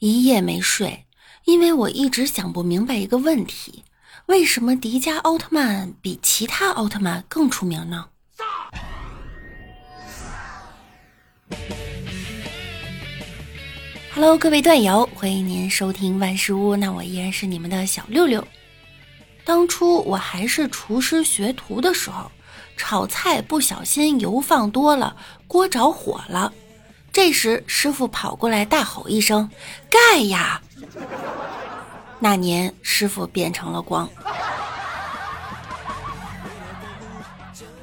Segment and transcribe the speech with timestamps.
[0.00, 1.06] 一夜没睡，
[1.44, 3.84] 因为我一直想不明白一个问题：
[4.26, 8.06] 为什么迪迦奥特曼比其他奥特曼更出名呢
[14.12, 18.46] ？Hello，各位段友，欢迎您收听万事屋，那我依然是你们的小六六。
[19.44, 22.30] 当初我还是厨师学徒的时候，
[22.76, 25.16] 炒菜不小心油放多了，
[25.46, 26.52] 锅着火了。
[27.14, 29.48] 这时，师傅跑过来大吼一声
[29.88, 30.60] ：“盖呀！”
[32.18, 34.10] 那年，师傅变成了光。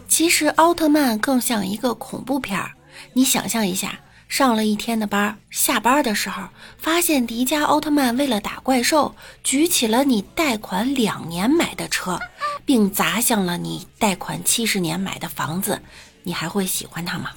[0.06, 2.74] 其实，奥特曼更像一个恐怖片儿。
[3.14, 3.98] 你想象一下，
[4.28, 6.44] 上了一天的班，下班的时候，
[6.78, 12.20] 发现迪迦奥特曼为了打怪兽，举起了你贷款两年买的车，
[12.66, 15.82] 并砸向了你贷款七十年买的房子，
[16.24, 17.30] 你还会喜欢他吗？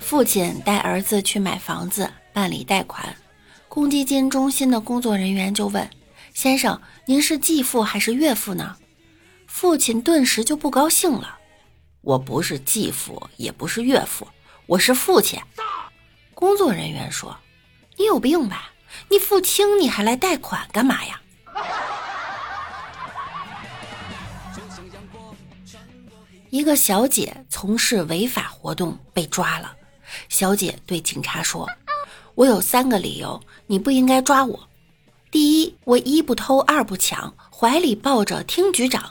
[0.00, 3.16] 父亲带儿子去买房子办理贷款，
[3.68, 5.90] 公积金中心的工作人员就问
[6.32, 8.76] ：“先生，您是继父还是岳父呢？”
[9.48, 11.38] 父亲顿时就不高兴了
[12.02, 14.28] ：“我不是继父，也不是岳父，
[14.66, 15.40] 我是父亲。”
[16.34, 17.36] 工作人员说
[17.98, 18.70] ：“你有病吧？
[19.10, 21.20] 你父亲你还来贷款干嘛呀？”
[26.50, 29.72] 一个小姐从事违法活动被抓了。
[30.28, 31.68] 小姐对警察说
[32.34, 34.68] ：“我有三个理由，你不应该抓我。
[35.30, 39.02] 第一，我一不偷，二不抢，怀里抱着听局长；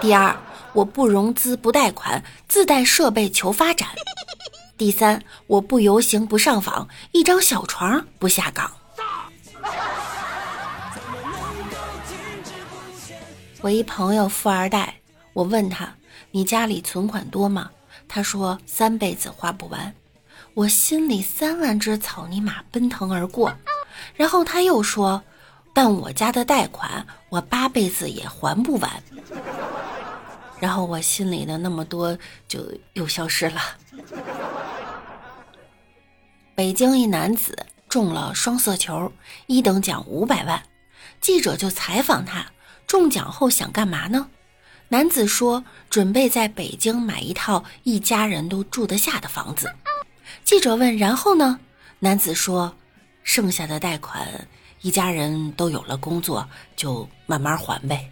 [0.00, 0.36] 第二，
[0.72, 3.88] 我不融资，不贷款，自带设备求发展；
[4.76, 8.70] 第三，我不游行，不上访，一张小床不下岗。”
[13.62, 14.94] 我一朋友富二代，
[15.32, 15.92] 我问他
[16.30, 17.70] ：“你家里存款多吗？”
[18.08, 19.94] 他说：“三辈子花不完。”
[20.54, 23.54] 我心里三万只草泥马奔腾而过，
[24.14, 25.22] 然后他又说
[25.72, 29.02] ：“但我家的贷款我八辈子也还不完。”
[30.58, 32.60] 然后我心里的那么多就
[32.94, 33.60] 又消失了。
[36.54, 37.56] 北京一男子
[37.88, 39.10] 中了双色球，
[39.46, 40.62] 一等奖五百万，
[41.20, 42.44] 记者就采访他：
[42.86, 44.28] 中奖后想干嘛呢？
[44.92, 49.72] 男子说：“准备在北京买一套一家人都住得下的房子。”
[50.42, 51.60] 记者问：“然后呢？”
[52.00, 52.74] 男子说
[53.22, 54.48] ：“剩下的贷款，
[54.80, 58.10] 一家人都有了工作，就慢慢还呗。”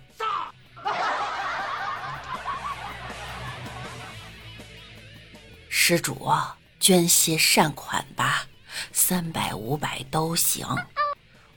[5.68, 6.30] 施主，
[6.78, 8.46] 捐些善款吧，
[8.92, 10.64] 三百五百都行。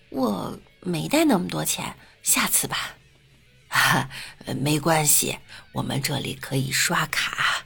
[0.10, 2.96] 我没带那么多钱，下次吧。
[3.72, 4.10] 哈，
[4.60, 5.38] 没关系，
[5.72, 7.64] 我们这里可以刷卡。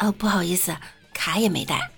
[0.00, 0.76] 哦，不好意思，
[1.14, 1.90] 卡也没带。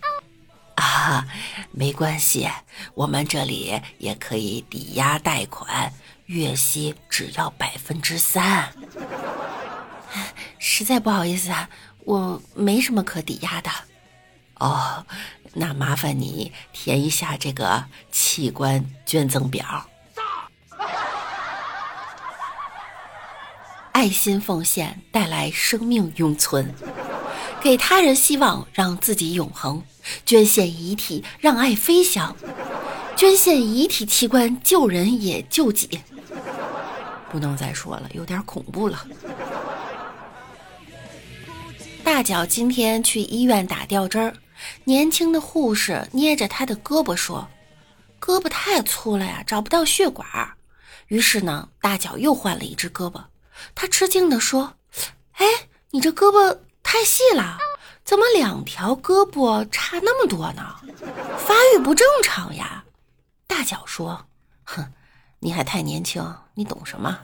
[0.75, 1.27] 啊，
[1.73, 2.49] 没关系，
[2.95, 5.91] 我们这里也可以抵押贷款，
[6.27, 8.71] 月息只要百分之三。
[10.59, 11.69] 实在不好意思啊，
[12.05, 13.71] 我没什么可抵押的。
[14.57, 15.07] 哦，
[15.55, 19.89] 那麻烦你填一下这个器官捐赠表。
[23.95, 26.75] 爱心奉献带来生命永存，
[27.63, 29.81] 给他人希望，让自己永恒。
[30.27, 32.35] 捐献遗体，让爱飞翔；
[33.17, 36.01] 捐献遗体器官，救人也救己。
[37.31, 39.07] 不能再说了，有点恐怖了。
[42.03, 44.35] 大脚今天去医院打吊针儿，
[44.83, 47.47] 年轻的护士捏着他的胳膊说
[48.21, 50.27] ：“胳膊太粗了呀，找不到血管。”
[51.07, 53.23] 于是呢，大脚又换了一只胳膊。
[53.75, 54.75] 他吃惊地说
[55.39, 55.47] ：“哎，
[55.91, 57.59] 你这胳膊太细了。”
[58.05, 60.77] 怎么两条胳膊差那么多呢？
[61.39, 62.85] 发育不正常呀！
[63.47, 64.27] 大脚说
[64.65, 64.85] ：“哼，
[65.41, 66.23] 你还太年轻，
[66.55, 67.19] 你懂什么？”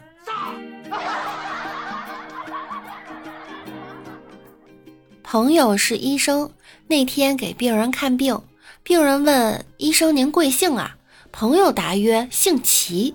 [5.22, 6.50] 朋友是医生，
[6.86, 8.42] 那天给病人看病，
[8.82, 10.96] 病人问医生：“您贵姓啊？”
[11.30, 13.14] 朋友答曰：“姓齐。”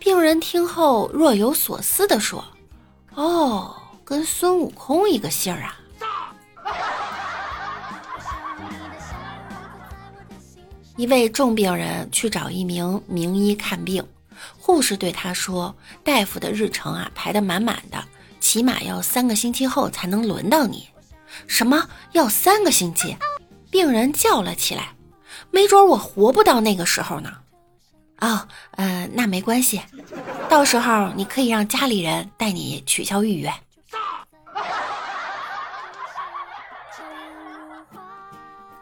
[0.00, 2.44] 病人听后若有所思地说
[3.16, 3.74] ：“哦，
[4.04, 5.76] 跟孙悟空一个姓啊。”
[10.96, 14.06] 一位重病人去找一名名医看病，
[14.58, 15.74] 护士对他说
[16.04, 18.02] ：“大夫的日程啊排得满满的，
[18.40, 20.88] 起码要三个星期后才能轮到你。”
[21.46, 23.16] 什么要三个星期？
[23.70, 24.94] 病人叫了起来
[25.50, 27.30] ：“没准我活不到那个时候呢。”
[28.20, 29.80] 哦，呃，那没关系，
[30.48, 33.52] 到时候你可以让家里人带你取消预约。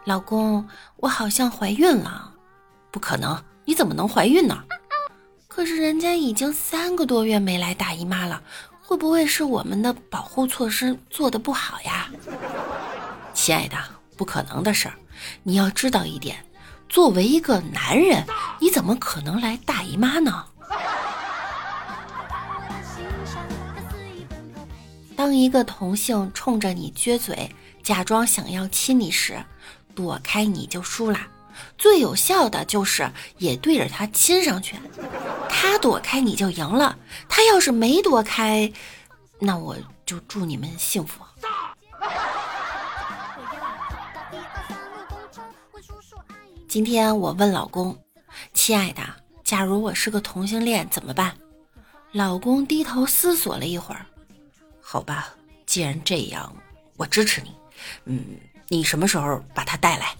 [0.05, 0.67] 老公，
[0.97, 2.31] 我好像怀孕了。
[2.91, 4.63] 不可能，你怎么能怀孕呢？
[5.47, 8.41] 可是人家已经三个多月没来大姨妈了，
[8.81, 12.09] 会不会是我们的保护措施做的不好呀？
[13.33, 13.77] 亲爱的，
[14.15, 14.93] 不可能的事儿。
[15.43, 16.37] 你要知道一点，
[16.95, 18.23] 作为一个男人，
[18.57, 20.45] 你怎么可能来大姨妈呢？
[25.13, 27.53] 当一个同性冲着你撅嘴，
[27.83, 29.43] 假装想要亲你时，
[29.93, 31.19] 躲开你就输了。
[31.77, 34.77] 最有效的就是也对着他亲上去，
[35.49, 36.97] 他躲开你就赢了。
[37.27, 38.71] 他要是没躲开，
[39.37, 39.75] 那我
[40.05, 41.21] 就祝你们幸福。
[46.75, 47.97] 今天我问老公
[48.51, 49.01] ：“亲爱的，
[49.45, 51.33] 假如我是个同性恋怎么办？”
[52.11, 54.05] 老公低头思索了一会儿
[54.83, 55.29] ：“好吧，
[55.65, 56.53] 既然这样，
[56.97, 57.55] 我支持你。
[58.03, 58.37] 嗯，
[58.67, 60.13] 你什么时候把他带来？”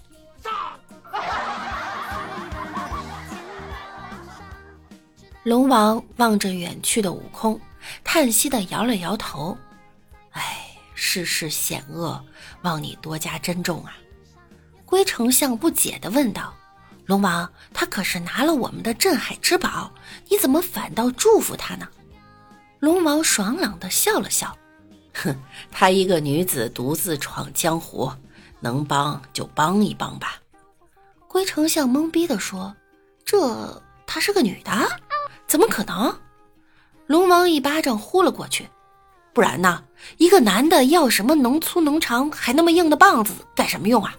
[5.44, 7.60] 龙王望着远去的悟空，
[8.02, 9.54] 叹息的摇了摇头
[10.32, 12.24] ：“哎，世事险恶，
[12.62, 13.94] 望你多加珍重啊。”
[14.96, 16.54] 龟丞相不解的问道
[17.04, 19.92] ：“龙王，他可是拿了我们的镇海之宝，
[20.30, 21.86] 你怎么反倒祝福他呢？”
[22.80, 24.56] 龙王爽朗的笑了笑
[25.12, 25.36] ：“哼，
[25.70, 28.10] 她一个女子独自闯江湖，
[28.60, 30.36] 能帮就帮一帮吧。”
[31.28, 32.74] 龟丞相懵逼的说
[33.22, 34.72] ：“这她是个女的？”
[35.46, 36.18] 怎么可能？
[37.06, 38.66] 龙王一巴掌呼了过去，
[39.34, 39.84] 不然呢？
[40.16, 44.16] 一个男的要什么能粗能长还那么硬的棒子干什么用啊？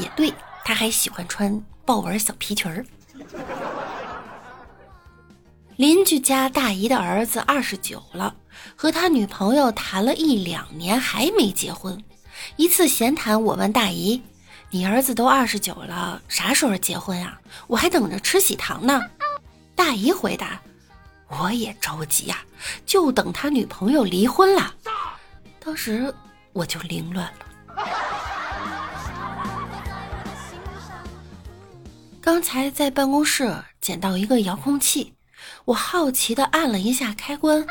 [0.00, 0.32] 也对，
[0.64, 2.84] 他还喜欢穿豹纹小皮裙儿。
[5.76, 8.34] 邻居家大姨的儿子二十九了，
[8.76, 12.02] 和他女朋友谈了一两年还没结婚。
[12.56, 14.22] 一次闲谈，我问大姨。
[14.72, 17.40] 你儿子都二十九了，啥时候结婚呀？
[17.66, 19.00] 我还等着吃喜糖呢。
[19.74, 20.60] 大姨回答
[21.28, 22.38] ：“我也着急呀，
[22.86, 24.72] 就等他女朋友离婚了。”
[25.58, 26.14] 当时
[26.52, 27.46] 我就凌乱了。
[32.30, 35.14] 刚才在办公室捡到一个遥控器，
[35.64, 37.66] 我好奇的按了一下开关，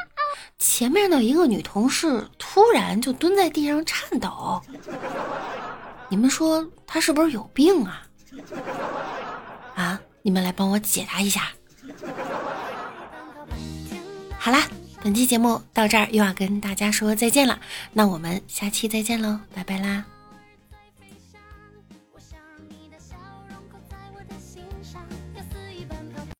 [0.57, 4.61] 前面的一个女同事突然就蹲在地上颤抖。
[6.09, 8.05] 你们说她是不是有病啊？
[9.75, 10.01] 啊！
[10.23, 11.53] 你们来帮我解答一下。
[14.37, 14.67] 好啦，
[15.01, 17.57] 本期节目到这儿又要跟大家说再见了，
[17.93, 20.03] 那我们下期再见喽，拜拜啦。